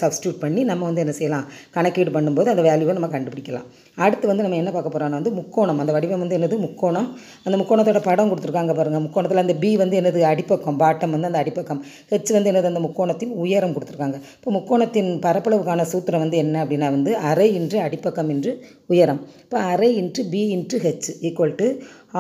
சப்ஸ்டியூட் 0.03 0.41
பண்ணி 0.47 0.65
நம்ம 0.71 0.85
வந்து 0.89 1.05
என்ன 1.05 1.15
செய்யலாம்? 1.19 1.47
கணக்கீடு 1.77 2.11
பண்ணும்போது 2.17 2.51
அந்த 2.55 2.65
வேல்யூவை 2.69 2.95
நம்ம 2.99 3.11
கண்டுபிடிக்கலாம். 3.17 3.67
அடுத்து 4.07 4.27
வந்து 4.31 4.45
நம்ம 4.47 4.61
என்ன 4.63 4.71
பார்க்க 4.77 4.95
போகிறோம்னா 4.95 5.19
வந்து 5.19 5.33
முக்கோணம். 5.41 5.79
அந்த 5.83 5.93
வடிவம் 5.99 6.23
வந்து 6.25 6.39
என்னது? 6.39 6.59
முக்கோணம். 6.67 7.09
அந்த 7.45 7.57
முக்கோணத்தோட 7.63 8.01
படம் 8.09 8.31
கொடுத்துருக்காங்க 8.31 8.75
பாருங்கள் 8.81 9.05
முக்கோணத்தில் 9.07 9.45
அந்த 9.45 9.55
பி 9.63 9.71
வந்து 9.83 9.97
என்னது? 10.01 10.21
அடிப்பக்கம். 10.33 10.79
பாட்டம் 10.83 11.15
வந்து 11.15 11.31
அந்த 11.31 11.41
அடிப்பக்கம். 11.43 11.81
ஹெச் 12.11 12.33
வந்து 12.33 12.51
என்னது? 12.53 12.71
அந்த 12.73 12.83
முக்கோணத்தின் 12.87 13.33
உயரம் 13.45 13.75
கொடுத்துருக்காங்க. 13.77 14.19
இப்போ 14.39 14.53
முக்கோணத்தின் 14.59 15.11
பரப்பளவுக்கான 15.27 15.87
சூத்திரம் 15.93 16.25
வந்து 16.25 16.37
என்ன 16.45 16.65
அப்படின்னா 16.65 16.91
வந்து 16.97 17.13
அரை 17.31 17.49
இன்று 17.61 17.79
அடிப்பக்கம் 17.81 18.31
இன்று 18.35 18.53
உயரம். 18.93 19.23
இப்போ 19.43 19.59
அரை 19.73 19.91
into 20.03 20.25
B 20.31 20.43
into 20.57 20.79
H 20.87 21.11
equal 21.29 21.57
to 21.61 21.69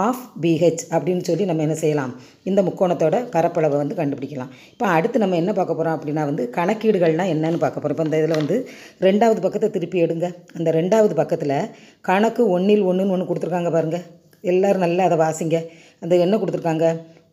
half 0.04 0.22
BH 0.42 0.82
அப்படின்னு 0.94 1.24
சொல்லி 1.28 1.44
நம்ம 1.50 1.62
என்ன 1.66 1.76
செய்யலாம்? 1.82 2.12
இந்த 2.50 2.60
முக்கோணத்தோட 2.68 3.16
பரப்பளவை 3.34 3.76
வந்து 3.82 3.98
கண்டுபிடிக்கலாம். 4.00 4.50
இப்போ 4.74 4.86
அடுத்து 4.96 5.22
நம்ம 5.24 5.38
என்ன 5.42 5.52
பார்க்க 5.58 5.78
போகிறோம் 5.78 5.96
அப்படின்னா 5.98 6.24
வந்து 6.30 6.44
கணக்கீடுகள்னால் 6.58 7.32
என்னன்னு 7.34 7.62
பார்க்க 7.64 7.82
போகிறோம் 7.84 7.96
இப்போ 7.96 8.06
இந்த 8.08 8.20
இதில் 8.22 8.38
வந்து 8.40 8.56
ரெண்டாவது 9.08 9.40
பக்கத்தை 9.46 9.70
திருப்பி 9.76 10.04
எடுங்க. 10.06 10.28
அந்த 10.58 10.70
ரெண்டாவது 10.80 11.16
பக்கத்தில் 11.22 11.58
கணக்கு 12.10 12.44
ஒன்றில் 12.56 12.86
ஒன்றுன்னு 12.90 13.16
ஒன்று 13.16 13.30
கொடுத்துருக்காங்க 13.30 13.72
பாருங்கள் 13.76 14.06
எல்லோரும் 14.52 14.84
நல்லா 14.86 15.04
அதை 15.08 15.18
வாசிங்க. 15.26 15.58
அந்த 16.04 16.14
என்ன 16.24 16.34
கொடுத்துருக்காங்க? 16.40 16.86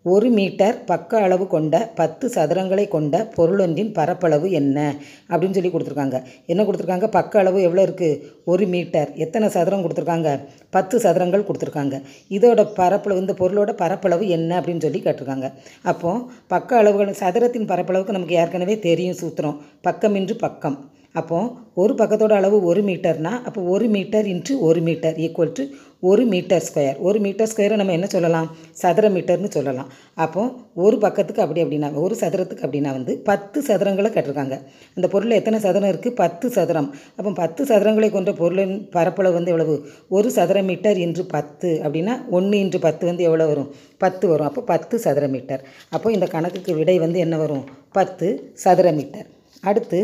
ஒரு 0.06 0.30
மீட்டர் 0.30 0.84
பக்க 0.84 1.20
அளவு 1.20 1.48
கொண்ட 1.48 1.92
பத்து 1.96 2.28
சதுரங்களை 2.28 2.88
கொண்ட 2.88 3.32
பொருளொன்றின் 3.38 3.94
பரப்பளவு 3.94 4.52
என்ன? 4.52 4.96
அப்படின்னு 5.30 5.52
சொல்லி 5.52 5.70
கொடுத்துருக்காங்க. 5.70 6.24
என்ன 6.46 6.64
கொடுத்துருக்காங்க? 6.64 7.08
பக்க 7.08 7.40
அளவு 7.40 7.62
எவ்வளோ 7.62 7.86
இருக்குது 7.86 8.22
ஒரு 8.46 8.68
மீட்டர். 8.68 9.14
எத்தனை 9.16 9.50
சதுரம் 9.50 9.84
கொடுத்துருக்காங்க? 9.84 10.40
பத்து 10.70 10.98
சதுரங்கள் 10.98 11.50
கொடுத்துருக்காங்க. 11.50 12.02
இதோட 12.30 12.68
பரப்பளவு 12.74 13.22
இந்த 13.22 13.34
பொருளோட 13.34 13.72
பரப்பளவு 13.72 14.28
என்ன 14.28 14.60
அப்படின்னு 14.60 14.82
சொல்லி 14.82 15.02
கேட்டிருக்காங்க. 15.02 15.54
அப்போது 15.84 16.26
பக்க 16.48 16.78
அளவுகள் 16.78 17.20
சதுரத்தின் 17.20 17.70
பரப்பளவுக்கு 17.70 18.12
நமக்கு 18.12 18.36
ஏற்கனவே 18.36 18.80
தெரியும் 18.80 19.16
சூத்திரம். 19.16 19.58
பக்கமின்று 19.84 20.38
பக்கம். 20.38 20.92
அப்போ 21.16 21.40
ஒரு 21.82 21.94
பக்கத்தோட 22.00 22.34
அளவு 22.40 22.58
ஒரு 22.70 22.82
மீட்டர்னால் 22.88 23.42
அப்போ 23.48 23.62
ஒரு 23.74 23.86
மீட்டர் 23.96 24.28
இன்ட்டு 24.34 24.54
ஒரு 24.68 24.80
மீட்டர் 24.88 25.18
ஈக்குவல் 25.26 25.56
டு 25.58 25.64
ஒரு 26.10 26.24
மீட்டர் 26.32 26.64
ஸ்கொயர் 26.68 26.98
ஒரு 27.08 27.18
மீட்டர் 27.26 27.50
ஸ்கொயரை 27.52 27.76
நம்ம 27.80 27.94
என்ன 27.98 28.08
சொல்லலாம்? 28.14 28.48
சதுர 28.82 29.10
மீட்டர்னு 29.16 29.50
சொல்லலாம். 29.56 29.90
அப்போ 30.24 30.42
ஒரு 30.86 30.98
பக்கத்துக்கு 31.04 31.44
அப்படி 31.46 31.62
அப்படின்னா 31.64 31.90
ஒரு 32.06 32.16
சதுரத்துக்கு 32.22 32.66
அப்படின்னா 32.66 32.92
வந்து 32.98 33.14
பத்து 33.30 33.62
சதுரங்களை 33.68 34.10
கட்டிருக்காங்க. 34.16 34.56
அந்த 34.98 35.08
பொருளில் 35.14 35.38
எத்தனை 35.40 35.60
சதுரம் 35.60 35.92
இருக்குது 35.94 36.18
பத்து 36.24 36.50
சதுரம். 36.58 36.90
அப்போ 37.18 37.32
பத்து 37.42 37.64
சதுரங்களை 37.72 38.10
கொண்ட 38.18 38.34
பொருளின் 38.42 38.76
பரப்பளவு 38.98 39.38
வந்து 39.38 39.54
எவ்வளவு? 39.54 39.78
ஒரு 40.18 40.32
சதுர 40.38 40.62
மீட்டர் 40.72 41.00
இன்று 41.06 41.26
பத்து 41.36 41.72
அப்படின்னா 41.86 42.16
ஒன்று 42.40 42.60
இன்று 42.66 42.82
பத்து 42.88 43.06
வந்து 43.12 43.24
எவ்வளோ 43.30 43.48
வரும்? 43.54 43.72
பத்து 43.98 44.28
வரும். 44.28 44.50
அப்போ 44.52 44.64
பத்து 44.74 44.98
சதுர 45.00 45.28
மீட்டர். 45.38 45.64
அப்போ 45.96 46.12
இந்த 46.12 46.30
கணக்குக்கு 46.36 46.74
விடை 46.82 46.98
வந்து 47.06 47.20
என்ன 47.20 47.38
வரும்? 47.38 47.66
பத்து 48.00 48.28
சதுர 48.66 48.92
மீட்டர். 49.00 49.28
அடுத்து 49.64 50.02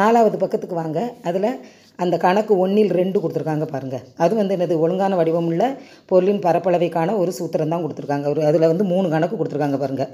நாலாவது 0.00 0.36
பக்கத்துக்கு 0.42 0.76
வாங்க. 0.82 1.00
அதில் 1.28 1.50
அந்த 2.02 2.14
கணக்கு 2.24 2.52
ஒன்றில் 2.64 2.92
ரெண்டு 3.00 3.18
கொடுத்துருக்காங்க 3.22 3.66
பாருங்கள் 3.72 4.04
அது 4.24 4.32
வந்து 4.40 4.54
என்னது? 4.56 4.74
ஒழுங்கான 4.84 5.16
வடிவமுள்ள 5.20 5.64
பொருளின் 6.10 6.44
பரப்பளவைக்கான 6.46 7.16
ஒரு 7.22 7.32
சூத்திரம் 7.38 7.72
தான் 7.74 7.84
கொடுத்துருக்காங்க. 7.84 8.28
ஒரு 8.34 8.42
அதில் 8.50 8.70
வந்து 8.72 8.86
மூணு 8.92 9.08
கணக்கு 9.14 9.36
கொடுத்துருக்காங்க 9.36 9.78
பாருங்கள் 9.84 10.10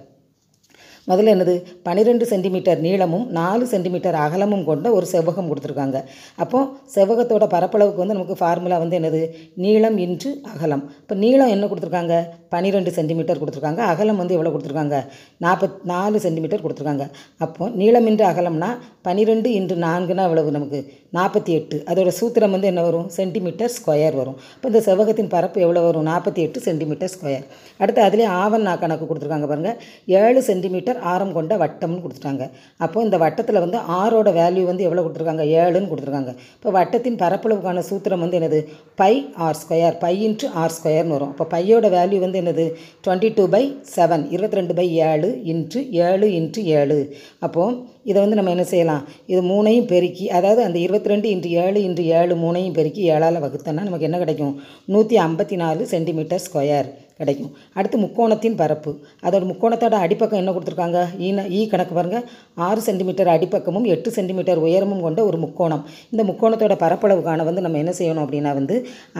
முதல்ல 1.09 1.33
என்னது? 1.35 1.55
பன்னிரெண்டு 1.87 2.25
சென்டிமீட்டர் 2.27 2.81
நீளமும் 2.87 3.27
நாலு 3.39 3.65
சென்டிமீட்டர் 3.67 4.15
அகலமும் 4.15 4.65
கொண்ட 4.65 4.93
ஒரு 4.93 5.07
செவ்வகம் 5.13 5.49
கொடுத்துருக்காங்க. 5.51 5.99
அப்போது 6.37 6.69
செவ்வகத்தோட 6.95 7.47
பரப்பளவுக்கு 7.55 8.03
வந்து 8.03 8.17
நமக்கு 8.19 8.37
ஃபார்முலா 8.41 8.79
வந்து 8.79 8.99
என்னது? 9.01 9.23
நீளம் 9.55 9.99
இன்று 9.99 10.31
அகலம். 10.55 10.85
இப்போ 11.01 11.15
நீளம் 11.15 11.49
என்ன 11.49 11.67
கொடுத்துருக்காங்க? 11.67 12.17
பன்னிரெண்டு 12.49 12.91
சென்டிமீட்டர் 12.99 13.41
கொடுத்துருக்காங்க. 13.41 13.83
அகலம் 13.93 14.17
வந்து 14.17 14.35
எவ்வளோ 14.37 14.53
கொடுத்துருக்காங்க? 14.55 14.99
நாற்பத் 15.45 15.79
நாலு 15.85 16.21
சென்டிமீட்டர் 16.21 16.65
கொடுத்துருக்காங்க. 16.65 17.07
அப்போது 17.39 17.75
நீளம் 17.83 18.07
இன்று 18.07 18.25
அகலம்னா 18.31 18.71
பன்னிரெண்டு 19.03 19.53
இன்று 19.53 19.77
நான்குனா 19.77 20.23
எவ்வளவு 20.29 20.51
நமக்கு? 20.51 20.81
நாற்பத்தி 21.19 21.53
எட்டு. 21.59 21.77
அதோட 21.91 22.11
சூத்திரம் 22.21 22.51
வந்து 22.51 22.67
என்ன 22.67 22.83
வரும்? 22.83 23.07
சென்டிமீட்டர் 23.19 23.73
ஸ்கொயர் 23.77 24.17
வரும். 24.21 24.37
இப்போ 24.55 24.69
இந்த 24.69 24.81
செவ்வகத்தின் 24.89 25.31
பரப்பு 25.35 25.61
எவ்வளோ 25.61 25.81
வரும்? 25.87 26.07
நாற்பத்தி 26.11 26.41
எட்டு 26.47 26.61
சென்டிமீட்டர் 26.61 27.13
ஸ்கொயர். 27.15 27.47
அடுத்து 27.79 28.03
அதிலே 28.03 28.27
ஆவண்ணா 28.27 28.79
கணக்கு 28.79 29.05
கொடுத்துருக்காங்க 29.07 29.49
பாருங்கள் 29.53 29.79
ஏழு 30.07 30.43
சென்டிமீட்டர் 30.43 30.90
மீட்டர் 30.91 31.09
ஆரம் 31.13 31.35
கொண்ட 31.37 31.55
வட்டம்னு 31.63 32.03
கொடுத்துட்டாங்க. 32.05 32.45
அப்போது 32.85 33.05
இந்த 33.07 33.17
வட்டத்தில் 33.23 33.63
வந்து 33.65 33.79
ஆரோட 33.99 34.29
வேல்யூ 34.39 34.63
வந்து 34.71 34.87
எவ்வளோ 34.87 35.03
கொடுத்துருக்காங்க? 35.05 35.45
ஏழுன்னு 35.61 35.91
கொடுத்துருக்காங்க. 35.91 36.33
இப்போ 36.57 36.71
வட்டத்தின் 36.79 37.19
பரப்பளவுக்கான 37.23 37.83
சூத்திரம் 37.91 38.23
வந்து 38.25 38.39
என்னது? 38.41 38.61
Pi 39.01 39.13
R 39.47 39.59
square 39.61 39.97
pi 40.05 40.15
into 40.29 40.51
R 40.63 40.75
ஸ்கொயர்னு 40.79 41.17
வரும். 41.17 41.33
அப்போ 41.35 41.47
பையோட 41.55 41.89
வேல்யூ 41.97 42.19
வந்து 42.27 42.41
என்னது? 42.43 42.67
டுவெண்ட்டி 43.05 43.31
டூ 43.39 43.45
பை 43.55 43.63
செவன் 43.97 44.25
இருபத்தி 44.35 44.61
ரெண்டு 44.61 44.77
பை 44.81 44.89
ஏழு 45.11 45.31
இன்ட்டு 45.53 45.83
ஏழு 46.09 46.29
இன்ட்டு 46.41 46.63
ஏழு. 46.81 46.99
அப்போது 47.47 47.79
இதை 48.05 48.19
வந்து 48.23 48.39
நம்ம 48.39 48.51
என்ன 48.51 48.65
செய்யலாம்? 48.65 49.03
இது 49.33 49.41
மூணையும் 49.43 49.91
பெருக்கி 49.93 50.27
அதாவது 50.39 50.63
அந்த 50.69 50.79
இருபத்தி 50.79 51.13
ரெண்டு 51.13 51.29
இன்று 51.35 51.51
ஏழு 51.51 51.83
இன்று 51.83 52.05
ஏழு 52.07 52.35
மூணையும் 52.45 52.77
பெருக்கி 52.79 53.03
ஏழால் 53.15 53.45
வகுத்தோன்னா 53.45 53.87
நமக்கு 53.89 54.09
என்ன 54.09 54.19
கிடைக்கும்? 54.19 54.57
நூற்றி 54.95 55.17
ஐம்பத்தி 55.27 55.57
நாலு 55.63 55.85
சென்டிமீட்டர் 55.93 56.45
ஸ்கொயர் 56.47 56.91
கிடைக்கும். 57.21 57.51
அடுத்து 57.79 57.97
முக்கோணத்தின் 58.03 58.57
பரப்பு. 58.61 58.91
அதோட 59.27 59.45
முக்கோணத்தோட 59.51 59.97
அடிப்பக்கம் 60.05 60.41
என்ன 60.43 60.53
கொடுத்துருக்காங்க? 60.53 61.01
ஈன 61.27 61.45
ஈ 61.57 61.61
கணக்கு 61.73 61.95
பாருங்கள் 61.95 62.25
ஆறு 62.67 62.81
சென்டிமீட்டர் 62.87 63.33
அடிப்பக்கமும் 63.35 63.87
எட்டு 63.95 64.11
சென்டிமீட்டர் 64.11 64.63
உயரமும் 64.67 65.05
கொண்ட 65.07 65.25
ஒரு 65.25 65.39
முக்கோணம். 65.39 65.85
இந்த 66.13 66.25
முக்கோணத்தோட 66.31 66.77
பரப்பளவுக்கான 66.85 67.45
வந்து 67.51 67.61
நம்ம 67.61 67.79
என்ன 67.79 67.95
செய்யணும் 68.01 68.25
அப்படின்னா 68.27 68.55
வந்து 68.61 68.77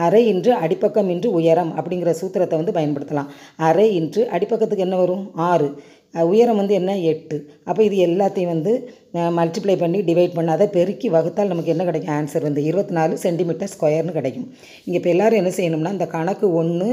அரை 0.07 0.27
இன்று 0.33 0.53
அடிப்பக்கம் 0.63 1.11
இன்று 1.15 1.31
உயரம் 1.31 1.73
அப்படிங்கிற 1.79 2.13
சூத்திரத்தை 2.21 2.57
வந்து 2.61 2.77
பயன்படுத்தலாம். 2.79 3.31
அரை 3.69 3.95
இன்று 4.01 4.23
அடிப்பக்கத்துக்கு 4.35 4.87
என்ன 4.89 4.95
வரும்? 4.95 5.31
ஆறு. 5.35 5.69
உயரம் 6.13 6.59
வந்து 6.61 6.73
என்ன? 6.79 6.91
எட்டு. 7.11 7.37
அப்போ 7.69 7.81
இது 7.87 7.97
எல்லாத்தையும் 8.07 8.53
வந்து 8.53 8.71
மல்டிப்ளை 9.37 9.75
பண்ணி 9.83 9.99
டிவைட் 10.09 10.35
பண்ணாத 10.37 10.57
அதை 10.57 10.67
பெருக்கி 10.75 11.07
வகுத்தால் 11.15 11.51
நமக்கு 11.51 11.73
என்ன 11.73 11.83
கிடைக்கும்? 11.89 12.15
ஆன்சர் 12.17 12.47
வந்து 12.47 12.61
இருபத்தி 12.69 12.93
நாலு 12.97 13.13
சென்டிமீட்டர் 13.25 13.71
ஸ்கொயர்னு 13.73 14.17
கிடைக்கும். 14.17 14.47
இங்கே 14.85 14.97
இப்போ 14.99 15.11
எல்லோரும் 15.13 15.41
என்ன 15.41 15.53
செய்யணும்னா 15.59 15.93
இந்த 15.97 16.07
கணக்கு 16.15 16.47
ஒன்று 16.61 16.89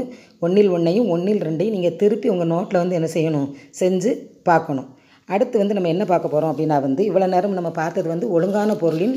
ஒன்றில் 0.47 0.71
ஒன்றையும் 0.77 1.09
ஒன்றில் 1.15 1.43
ரெண்டையும் 1.47 1.75
நீங்கள் 1.77 1.99
திருப்பி 2.03 2.29
உங்கள் 2.35 2.51
நோட்டில் 2.53 2.81
வந்து 2.83 2.97
என்ன 2.99 3.09
செய்யணும்? 3.17 3.49
செஞ்சு 3.81 4.13
பார்க்கணும். 4.49 4.89
அடுத்து 5.35 5.55
வந்து 5.61 5.75
நம்ம 5.77 5.91
என்ன 5.95 6.03
பார்க்க 6.13 6.33
போகிறோம் 6.33 6.51
அப்படின்னா 6.53 6.77
வந்து 6.87 7.03
இவ்வளோ 7.09 7.27
நேரம் 7.35 7.59
நம்ம 7.59 7.71
பார்த்தது 7.81 8.07
வந்து 8.13 8.27
ஒழுங்கான 8.37 8.75
பொருளின் 8.83 9.15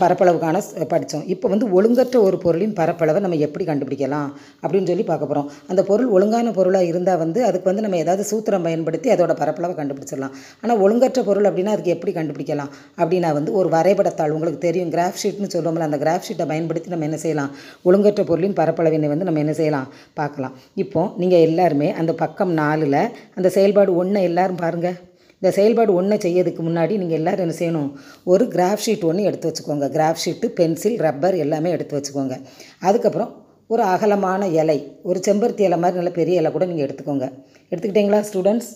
பரப்பளவுக்கான 0.00 0.56
படித்தோம் 0.90 1.24
இப்போ 1.32 1.46
வந்து 1.52 1.66
ஒழுங்கற்ற 1.76 2.16
ஒரு 2.26 2.36
பொருளின் 2.44 2.74
பரப்பளவை 2.80 3.20
நம்ம 3.24 3.38
எப்படி 3.46 3.64
கண்டுபிடிக்கலாம் 3.68 4.28
அப்படின்னு 4.62 4.90
சொல்லி 4.90 5.04
பார்க்க 5.08 5.28
போகிறோம் 5.30 5.48
அந்த 5.70 5.82
பொருள் 5.88 6.10
ஒழுங்கான 6.16 6.52
பொருளாக 6.58 6.90
இருந்தால் 6.90 7.20
வந்து 7.22 7.40
அதுக்கு 7.48 7.68
வந்து 7.70 7.84
நம்ம 7.86 7.98
ஏதாவது 8.04 8.24
சூத்திரம் 8.30 8.66
பயன்படுத்தி 8.66 9.08
அதோட 9.14 9.32
பரப்பளவை 9.40 9.74
கண்டுபிடிச்சிடலாம். 9.78 10.34
ஆனால் 10.62 10.80
ஒழுங்கற்ற 10.84 11.22
பொருள் 11.28 11.48
அப்படின்னா 11.50 11.72
அதுக்கு 11.76 11.94
எப்படி 11.96 12.12
கண்டுபிடிக்கலாம் 12.18 12.70
அப்படின்னா 13.00 13.32
வந்து 13.38 13.52
ஒரு 13.60 13.70
வரைபடத்தாள் 13.76 14.34
உங்களுக்கு 14.36 14.60
தெரியும் 14.66 14.92
கிராஃப் 14.94 15.20
ஷீட்னு 15.22 15.50
சொல்லுவோம்ல 15.54 15.88
அந்த 15.88 15.98
கிராஃப் 16.04 16.26
ஷீட்டை 16.28 16.46
பயன்படுத்தி 16.52 16.92
நம்ம 16.94 17.08
என்ன 17.08 17.18
செய்யலாம்? 17.24 17.50
ஒழுங்கற்ற 17.88 18.24
பொருளின் 18.30 18.56
பரப்பளவினை 18.60 19.10
வந்து 19.14 19.28
நம்ம 19.30 19.42
என்ன 19.44 19.56
செய்யலாம்? 19.60 19.88
பார்க்கலாம். 20.20 20.54
இப்போ 20.84 21.02
நீங்கள் 21.22 21.44
எல்லாருமே 21.48 21.90
அந்த 22.02 22.14
பக்கம் 22.22 22.54
நாலில் 22.62 23.00
அந்த 23.38 23.50
செயல்பாடு 23.58 23.98
ஒன்றை 24.02 24.22
எல்லோரும் 24.30 24.62
பாருங்கள் 24.64 24.96
இந்த 25.34 25.56
செயல்பாடு 25.56 25.94
ஒன்றை 25.94 26.18
செய்யறதுக்கு 26.18 26.62
முன்னாடி 26.68 26.96
நீங்கள் 26.96 27.18
எல்லோரும் 27.18 27.50
என்ன 27.50 27.54
செய்யணும்? 27.58 27.90
ஒரு 28.24 28.44
கிராஃப் 28.44 28.82
ஷீட் 28.86 29.04
ஒன்று 29.04 29.22
எடுத்து 29.22 29.52
வச்சுக்கோங்க. 29.52 29.88
கிராஃப் 29.96 30.22
ஷீட்டு 30.24 30.46
பென்சில் 30.46 30.96
ரப்பர் 30.96 31.36
எல்லாமே 31.36 31.70
எடுத்து 31.70 32.00
வச்சுக்கோங்க. 32.00 32.40
அதுக்கப்புறம் 32.80 33.42
ஒரு 33.66 33.82
அகலமான 33.82 34.48
இலை 34.48 34.98
ஒரு 35.02 35.20
செம்பருத்தி 35.26 35.60
இலை 35.60 35.78
மாதிரி 35.78 35.94
நல்ல 35.94 36.10
பெரிய 36.10 36.40
இலை 36.40 36.52
கூட 36.52 36.66
நீங்கள் 36.66 36.86
எடுத்துக்கோங்க. 36.86 37.32
எடுத்துக்கிட்டீங்களா 37.70 38.24
ஸ்டூடெண்ட்ஸ் 38.32 38.70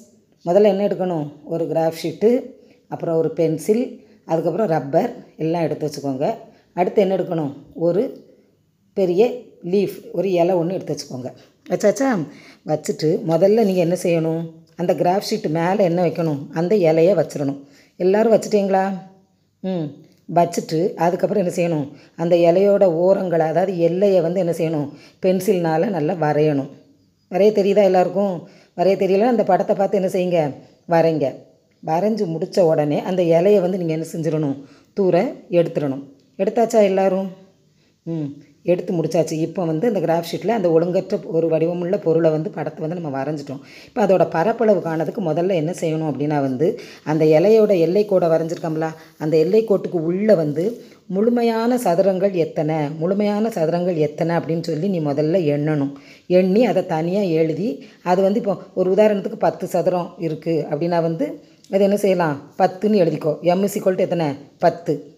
முதல்ல 0.45 0.62
என்ன 0.62 0.87
எடுக்கணும்? 0.87 1.27
ஒரு 1.45 1.65
கிராஃப் 1.65 1.99
ஷீட்டு 2.03 2.45
அப்புறம் 2.88 3.17
ஒரு 3.17 3.33
பென்சில் 3.33 4.07
அதுக்கப்புறம் 4.25 4.67
ரப்பர் 4.67 5.11
எல்லாம் 5.37 5.62
எடுத்து 5.62 5.87
வச்சுக்கோங்க. 5.87 6.35
அடுத்து 6.75 7.00
என்ன 7.00 7.17
எடுக்கணும்? 7.17 7.53
ஒரு 7.75 8.27
பெரிய 8.93 9.33
லீஃப் 9.65 10.11
ஒரு 10.12 10.31
இலை 10.33 10.55
ஒன்று 10.55 10.75
எடுத்து 10.75 10.95
வச்சுக்கோங்க. 10.95 11.33
வச்சாச்சா 11.71 12.27
வச்சுட்டு 12.67 13.09
முதல்ல 13.29 13.65
நீங்கள் 13.65 13.87
என்ன 13.87 13.97
செய்யணும்? 14.03 14.58
அந்த 14.78 14.94
கிராஃப் 14.94 15.23
ஷீட்டு 15.30 15.49
மேலே 15.49 15.85
என்ன 15.85 16.04
வைக்கணும்? 16.04 16.38
அந்த 16.52 16.76
இலையை 16.76 17.14
வச்சிடணும். 17.14 17.64
எல்லோரும் 17.97 18.32
வச்சுட்டிங்களா? 18.32 18.99
ம். 19.61 19.85
வச்சுட்டு 20.35 20.94
அதுக்கப்புறம் 20.94 21.47
என்ன 21.47 21.54
செய்யணும்? 21.56 21.92
அந்த 22.16 22.37
இலையோட 22.37 22.85
ஓரங்களை 22.85 23.38
அதாவது 23.38 23.78
எல்லையை 23.78 24.20
வந்து 24.20 24.40
என்ன 24.40 24.52
செய்யணும்? 24.52 24.90
பென்சில்னால் 25.23 25.87
நல்லா 25.87 26.12
வரையணும். 26.12 26.70
வரைய 27.30 27.52
தெரியுதா 27.52 27.85
எல்லாருக்கும்? 27.85 28.49
வரைய 28.76 28.97
தெரியல 28.97 29.20
அந்த 29.20 29.44
படத்தை 29.44 29.76
பார்த்து 29.76 30.02
என்ன 30.02 30.08
செய்யுங்க? 30.08 30.54
வரைங்க. 30.88 31.35
வரைஞ்சி 31.87 32.26
முடித்த 32.26 32.66
உடனே 32.66 33.00
அந்த 33.00 33.23
இலையை 33.23 33.61
வந்து 33.61 33.78
நீங்கள் 33.78 34.02
என்ன 34.02 34.06
செஞ்சிடணும்? 34.12 34.64
தூர 34.92 35.32
எடுத்துடணும். 35.50 36.04
எடுத்தாச்சா 36.38 36.82
எல்லோரும்? 36.82 37.32
ம். 38.02 38.32
எடுத்து 38.65 38.93
முடிச்சாச்சு. 38.99 39.33
இப்போ 39.33 39.65
வந்து 39.65 39.88
இந்த 39.88 40.00
கிராஃப் 40.00 40.29
ஷீட்டில் 40.31 40.57
அந்த 40.57 40.69
ஒழுங்கற்ற 40.69 41.19
ஒரு 41.27 41.49
வடிவமுள்ள 41.49 41.97
பொருளை 41.97 42.31
வந்து 42.31 42.50
படத்தை 42.50 42.81
வந்து 42.85 42.99
நம்ம 43.00 43.12
வரைஞ்சிட்டோம். 43.19 43.61
இப்போ 43.88 44.07
அதோட 44.07 44.29
பரப்பளவு 44.29 44.81
காணதுக்கு 44.81 45.23
முதல்ல 45.23 45.55
என்ன 45.55 45.75
செய்யணும் 45.81 46.11
அப்படின்னா 46.11 46.41
வந்து 46.41 46.81
அந்த 47.05 47.25
இலையோட 47.25 47.79
எல்லை 47.79 48.05
கோடை 48.05 48.29
வரைஞ்சிருக்கோம்ல 48.29 48.88
அந்த 49.19 49.37
எல்லை 49.37 49.65
கோட்டுக்கு 49.65 50.00
உள்ளே 50.11 50.35
வந்து 50.35 50.83
முழுமையான 51.07 51.77
சதுரங்கள் 51.77 52.33
எத்தனை 52.33 52.79
முழுமையான 53.00 53.49
சதுரங்கள் 53.49 53.97
எத்தனை 53.97 54.37
அப்படின்னு 54.37 54.62
சொல்லி 54.62 54.88
நீ 54.88 54.99
முதல்ல 55.00 55.38
எண்ணணும். 55.55 55.93
எண்ணி 56.27 56.65
அதை 56.65 56.87
தனியாக 56.87 57.27
எழுதி 57.27 57.69
அது 58.03 58.23
வந்து 58.23 58.41
இப்போ 58.43 58.57
ஒரு 58.75 58.91
உதாரணத்துக்கு 58.95 59.38
பத்து 59.47 59.67
சதுரம் 59.67 60.11
இருக்குது 60.19 60.65
அப்படின்னா 60.71 61.00
வந்து 61.03 61.27
அது 61.71 61.83
என்ன 61.83 61.97
செய்யலாம்? 61.97 62.37
பத்துன்னு 62.59 63.00
எழுதிக்கோ. 63.05 63.33
எம்எஸ்சி 63.43 63.81
கொல்ட்டு 63.83 63.99
எத்தனை? 63.99 64.29
பத்து. 64.59 65.17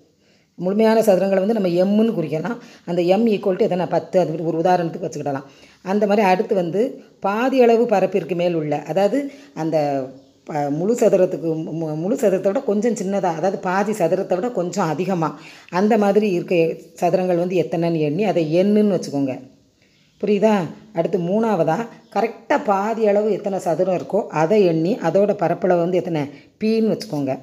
முழுமையான 0.60 1.00
சதுரங்களை 1.00 1.46
வந்து 1.46 1.60
நம்ம 1.60 1.68
எம்முன்னு 1.68 2.06
குறிக்கலாம். 2.06 2.56
அந்த 2.84 3.02
எம் 3.02 3.26
ஈக்குவல் 3.26 3.56
டு 3.56 3.64
எத்தனை? 3.64 3.86
பத்து. 3.86 4.20
அது 4.20 4.44
ஒரு 4.44 4.58
உதாரணத்துக்கு 4.58 5.04
வச்சுக்கிடலாம். 5.04 5.44
அந்த 5.82 6.06
மாதிரி 6.06 6.26
அடுத்து 6.26 6.54
வந்து 6.54 7.02
பாதி 7.20 7.62
அளவு 7.62 7.84
பரப்பிற்கு 7.84 8.34
மேல் 8.34 8.54
உள்ள 8.54 8.82
அதாவது 8.82 9.30
அந்த 9.54 10.06
ப- 10.44 10.70
முழு 10.70 10.94
சதுரத்துக்கு 10.94 11.46
மு- 11.46 11.94
முழு 11.94 12.14
சதுரத்தை 12.14 12.44
விட 12.44 12.60
கொஞ்சம் 12.60 12.94
சின்னதாக 12.94 13.32
அதாவது 13.32 13.58
பாதி 13.58 13.92
சதுரத்தை 13.92 14.34
விட 14.34 14.50
கொஞ்சம் 14.50 14.86
அதிகமாக 14.86 15.40
அந்த 15.70 15.98
மாதிரி 15.98 16.30
இருக்க 16.30 16.54
சதுரங்கள் 17.00 17.38
வந்து 17.38 17.56
எத்தனைன்னு 17.56 17.98
எண்ணி 17.98 18.24
அதை 18.24 18.56
எண்ணுன்னு 18.56 19.00
வச்சுக்கோங்க. 19.00 19.40
புரியுதா? 20.24 20.54
அடுத்து 20.94 21.18
மூணாவதாக 21.18 21.86
கரெக்டாக 22.14 22.64
பாதி 22.64 23.06
அளவு 23.06 23.32
எத்தனை 23.32 23.58
சதுரம் 23.58 23.96
இருக்கோ 23.96 24.26
அதை 24.26 24.64
எண்ணி 24.64 24.94
அதோட 24.94 25.34
பரப்பளவு 25.34 25.80
வந்து 25.80 25.96
எத்தனை? 25.96 26.22
பீன்னு 26.60 26.98
வச்சுக்கோங்க. 26.98 27.38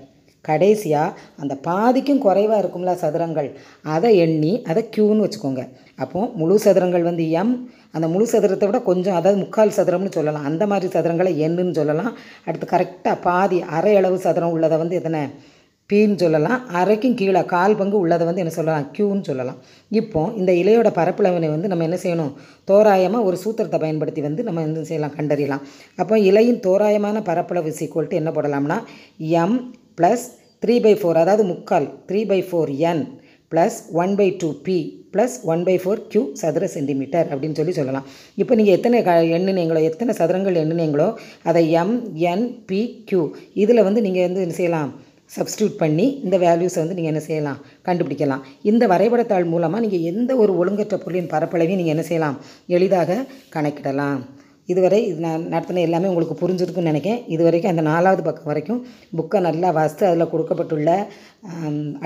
கடைசியாக 0.46 1.15
அந்த 1.41 1.53
பாதிக்கும் 1.70 2.24
குறைவாக 2.25 2.62
இருக்கும்ல 2.63 2.94
சதுரங்கள். 3.03 3.50
அதை 3.96 4.12
எண்ணி 4.17 4.53
அதை 4.70 4.84
க்யூன்னு 4.96 5.25
வச்சுக்கோங்க. 5.25 5.63
அப்போது 6.03 6.32
முழு 6.39 6.56
சதுரங்கள் 6.65 7.10
வந்து 7.10 7.25
எம் 7.41 7.53
அந்த 7.96 8.08
முழு 8.13 8.25
சதுரத்தை 8.32 8.65
விட 8.70 8.79
கொஞ்சம் 8.79 9.17
அதாவது 9.20 9.38
முக்கால் 9.44 9.77
சதுரம்னு 9.77 10.15
சொல்லலாம். 10.15 10.48
அந்த 10.50 10.63
மாதிரி 10.67 10.88
சதுரங்களை 10.96 11.32
எண்ணுன்னு 11.46 11.77
சொல்லலாம். 11.79 12.12
அடுத்து 12.48 12.67
கரெக்டாக 12.74 13.17
பாதி 13.27 13.60
அரை 13.77 13.94
அளவு 13.96 14.17
சதுரம் 14.25 14.56
உள்ளதை 14.56 14.77
வந்து 14.77 14.96
எதனை? 14.96 15.22
பீன்னு 15.89 16.17
சொல்லலாம். 16.22 16.62
அரைக்கும் 16.79 17.15
கீழே 17.20 17.41
கால் 17.46 17.77
பங்கு 17.79 17.98
உள்ளதை 18.00 18.24
வந்து 18.27 18.41
என்ன 18.44 18.53
சொல்லலாம்? 18.56 18.88
க்யூன்னு 18.96 19.27
சொல்லலாம். 19.29 19.60
இப்போ 19.91 20.22
இந்த 20.36 20.51
இலையோட 20.51 20.89
பரப்பளவினை 21.00 21.50
வந்து 21.53 21.67
நம்ம 21.67 21.84
என்ன 21.84 22.00
செய்யணும்? 22.03 22.34
தோராயமாக 22.65 23.24
ஒரு 23.24 23.38
சூத்திரத்தை 23.44 23.79
பயன்படுத்தி 23.79 24.22
வந்து 24.22 24.44
நம்ம 24.44 24.62
என்ன 24.62 24.84
செய்யலாம்? 24.84 25.15
கண்டறியலாம். 25.20 25.63
அப்போ 25.96 26.17
இலையின் 26.29 26.60
தோராயமான 26.60 27.22
பரப்பளவு 27.22 27.72
சீக்குவல்ட்டு 27.79 28.22
என்ன 28.22 28.32
போடலாம்னா? 28.32 28.79
M 29.44 29.58
plus 29.98 30.25
three 30.63 30.75
by 30.86 30.94
four 31.00 31.22
அதாவது 31.24 31.44
முக்கால் 31.54 31.88
three 32.10 32.22
by 32.32 32.39
four 32.50 32.72
N 32.92 33.04
plus 33.51 33.77
one 34.04 34.13
by 34.20 34.27
two 34.42 34.50
P 34.68 34.77
plus 35.13 35.36
one 35.51 35.62
by 35.68 35.75
four 35.82 36.00
Q 36.12 36.22
சதுர 36.39 36.66
சென்டிமீட்டர் 36.74 37.27
அப்படின்னு 37.34 37.58
சொல்லி 37.60 37.74
சொல்லலாம். 37.77 38.08
இப்போ 38.42 38.54
நீங்கள் 38.60 38.75
எத்தனை 38.77 38.98
க 39.08 39.12
எண்ணுனீங்களோ 39.38 39.82
எத்தனை 39.89 40.13
சதுரங்கள் 40.20 40.60
எண்ணுனீங்களோ 40.63 41.08
அதை 41.50 41.62
எம் 41.82 41.94
என் 42.32 42.46
பி 42.70 42.82
கியூ 43.10 43.22
இதில் 43.63 43.86
வந்து 43.88 44.04
நீங்கள் 44.08 44.25
வந்து 44.27 44.44
என்ன 44.46 44.56
செய்யலாம்? 44.60 44.92
சப்ஸ்டியூட் 45.38 45.74
பண்ணி 45.84 46.08
இந்த 46.25 46.36
வேல்யூஸை 46.44 46.80
வந்து 46.84 46.98
நீங்கள் 46.98 47.13
என்ன 47.13 47.24
செய்யலாம்? 47.30 47.62
கண்டுபிடிக்கலாம். 47.88 48.44
இந்த 48.72 48.84
வரைபடத்தாள் 48.94 49.51
மூலமாக 49.54 49.84
நீங்கள் 49.86 50.06
எந்த 50.12 50.32
ஒரு 50.44 50.54
ஒழுங்கற்ற 50.62 50.98
பொருளின் 51.06 51.32
பரப்பளவையும் 51.34 51.82
நீங்கள் 51.82 51.96
என்ன 51.96 52.06
செய்யலாம்? 52.10 52.38
எளிதாக 52.77 53.20
கணக்கிடலாம். 53.56 54.22
இதுவரை 54.71 55.00
இது 55.09 55.19
நான் 55.25 55.43
நடத்தின 55.53 55.83
எல்லாமே 55.88 56.09
உங்களுக்கு 56.12 56.36
புரிஞ்சிருக்குன்னு 56.41 56.91
நினைக்கிறேன். 56.91 57.21
இது 57.33 57.41
வரைக்கும் 57.47 57.71
அந்த 57.74 57.83
நாலாவது 57.91 58.24
பக்கம் 58.25 58.50
வரைக்கும் 58.51 58.81
புக்கை 59.17 59.39
நல்லா 59.47 59.69
வாசித்து 59.77 60.07
அதில் 60.09 60.31
கொடுக்கப்பட்டுள்ள 60.33 60.89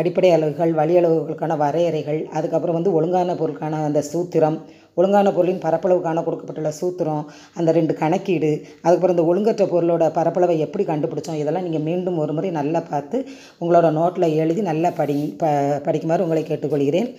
அடிப்படை 0.01 0.30
அளவுகள் 0.36 0.74
வழி 0.82 0.96
அளவுகளுக்கான 1.00 1.58
வரையறைகள் 1.63 2.22
அதுக்கப்புறம் 2.38 2.77
வந்து 2.80 2.94
ஒழுங்கான 3.00 3.36
பொருளுக்கான 3.41 3.82
அந்த 3.89 4.03
சூத்திரம் 4.12 4.60
ஒழுங்கான 5.00 5.27
பொருளின் 5.36 5.62
பரப்பளவுக்கான 5.65 6.24
கொடுக்கப்பட்டுள்ள 6.27 6.72
சூத்திரம் 6.80 7.25
அந்த 7.60 7.70
ரெண்டு 7.77 7.94
கணக்கீடு 8.01 8.50
அதுக்கப்புறம் 8.84 9.15
இந்த 9.15 9.25
ஒழுங்கற்ற 9.32 9.65
பொருளோட 9.74 10.06
பரப்பளவை 10.18 10.56
எப்படி 10.65 10.86
கண்டுபிடிச்சோம் 10.89 11.41
இதெல்லாம் 11.41 11.68
நீங்கள் 11.68 11.86
மீண்டும் 11.89 12.18
ஒரு 12.24 12.34
முறை 12.38 12.50
நல்லா 12.62 12.82
பார்த்து 12.91 13.18
உங்களோட 13.62 13.89
நோட்டில் 14.00 14.36
எழுதி 14.44 14.63
நல்லா 14.72 14.91
படி 15.00 15.20
ப 15.44 15.53
படிக்குமாறு 15.88 16.25
உங்களை 16.27 16.44
கேட்டுக்கொள்கிறேன். 16.50 17.10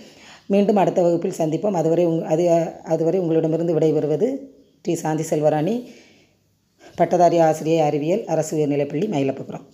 மீண்டும் 0.52 0.80
அடுத்த 0.82 1.00
வகுப்பில் 1.04 1.38
சந்திப்போம். 1.42 1.78
அதுவரை 1.80 2.04
உங் 2.10 2.24
அது 2.32 2.44
அதுவரை 2.94 3.18
உங்களிடமிருந்து 3.24 3.76
விடைபெறுவது 3.76 4.28
டி. 4.84 4.94
சாந்தி 4.94 5.22
செல்வராணி 5.22 5.74
பட்டதாரி 6.96 7.38
ஆசிரியை 7.38 7.80
அறிவியல் 7.80 8.24
அரசு 8.26 8.52
உயர்நிலைப்பள்ளி 8.56 9.06
மயிலப்புக்குறம் 9.08 9.66